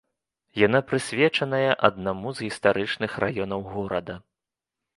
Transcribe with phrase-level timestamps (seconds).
[0.59, 4.21] Яна прысвечаная аднаму з гістарычных раёнаў горада.